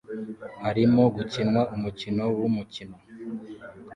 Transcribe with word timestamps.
Harimo 0.63 1.01
gukinwa 1.15 1.61
umukino 1.75 2.23
wumukino 2.39 2.97